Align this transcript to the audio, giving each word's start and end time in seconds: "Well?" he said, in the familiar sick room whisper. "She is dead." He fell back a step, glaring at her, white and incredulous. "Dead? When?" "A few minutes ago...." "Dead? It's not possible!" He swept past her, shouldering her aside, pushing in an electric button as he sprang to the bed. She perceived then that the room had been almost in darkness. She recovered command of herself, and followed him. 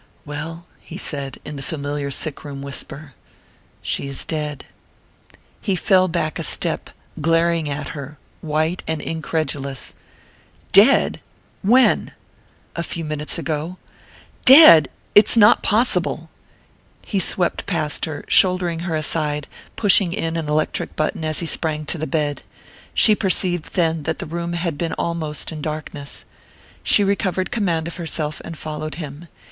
"Well?" 0.25 0.65
he 0.79 0.97
said, 0.97 1.37
in 1.45 1.57
the 1.57 1.61
familiar 1.61 2.09
sick 2.09 2.43
room 2.43 2.63
whisper. 2.63 3.13
"She 3.83 4.07
is 4.07 4.25
dead." 4.25 4.65
He 5.61 5.75
fell 5.75 6.07
back 6.07 6.39
a 6.39 6.43
step, 6.43 6.89
glaring 7.21 7.69
at 7.69 7.89
her, 7.89 8.17
white 8.41 8.81
and 8.87 8.99
incredulous. 8.99 9.93
"Dead? 10.71 11.21
When?" 11.61 12.13
"A 12.75 12.81
few 12.81 13.05
minutes 13.05 13.37
ago...." 13.37 13.77
"Dead? 14.43 14.89
It's 15.13 15.37
not 15.37 15.61
possible!" 15.61 16.31
He 17.05 17.19
swept 17.19 17.67
past 17.67 18.05
her, 18.05 18.25
shouldering 18.27 18.79
her 18.79 18.95
aside, 18.95 19.47
pushing 19.75 20.13
in 20.13 20.35
an 20.35 20.49
electric 20.49 20.95
button 20.95 21.23
as 21.23 21.41
he 21.41 21.45
sprang 21.45 21.85
to 21.85 21.99
the 21.99 22.07
bed. 22.07 22.41
She 22.95 23.13
perceived 23.13 23.75
then 23.75 24.01
that 24.09 24.17
the 24.17 24.25
room 24.25 24.53
had 24.53 24.79
been 24.79 24.93
almost 24.93 25.51
in 25.51 25.61
darkness. 25.61 26.25
She 26.81 27.03
recovered 27.03 27.51
command 27.51 27.87
of 27.87 27.97
herself, 27.97 28.41
and 28.43 28.57
followed 28.57 28.95
him. 28.95 29.27